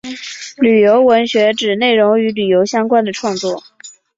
[0.57, 3.63] 旅游文学指内容与旅游相关的创作。